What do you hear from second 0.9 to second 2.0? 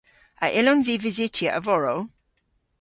i vysytya a-vorow?